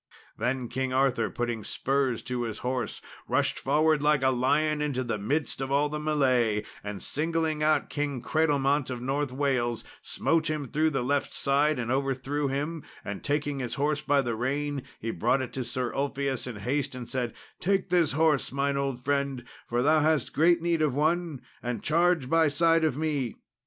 [0.35, 5.19] Then King Arthur, putting spurs to his horse, rushed forward like a lion into the
[5.19, 10.65] midst of all the mêlée, and singling out King Cradlemont of North Wales, smote him
[10.65, 15.11] through the left side and overthrew him, and taking his horse by the rein he
[15.11, 19.43] brought it to Sir Ulfius in haste and said, "Take this horse, mine old friend,
[19.69, 23.35] for thou hast great need of one, and charge by side of me."